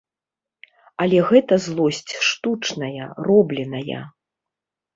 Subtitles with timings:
[1.05, 4.01] Але гэта злосць штучная, робленая.